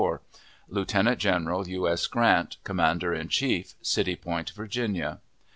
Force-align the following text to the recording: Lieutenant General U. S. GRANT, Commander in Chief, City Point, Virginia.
Lieutenant 0.67 1.19
General 1.19 1.67
U. 1.67 1.87
S. 1.87 2.07
GRANT, 2.07 2.57
Commander 2.63 3.13
in 3.13 3.27
Chief, 3.27 3.75
City 3.83 4.15
Point, 4.15 4.49
Virginia. 4.49 5.19